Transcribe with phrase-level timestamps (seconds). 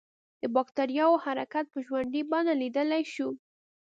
[0.41, 3.29] د بکټریاوو حرکت په ژوندۍ بڼه لیدلای شو.